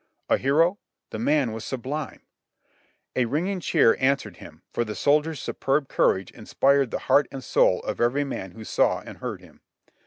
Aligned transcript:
A 0.31 0.37
hero? 0.37 0.79
The 1.11 1.19
man 1.19 1.51
was 1.51 1.63
sublime! 1.63 2.23
A 3.15 3.25
ringing 3.25 3.59
cheer 3.59 3.95
answered 3.99 4.37
him, 4.37 4.63
for 4.73 4.83
the 4.83 4.95
soldier's 4.95 5.39
superb 5.39 5.89
courage 5.89 6.31
inspired 6.31 6.89
the 6.89 6.97
heart 7.05 7.27
and 7.31 7.43
soul 7.43 7.83
of 7.83 8.01
every 8.01 8.23
man 8.23 8.53
who 8.53 8.63
saw 8.63 9.01
and 9.01 9.19
heard 9.19 9.41
him. 9.41 9.61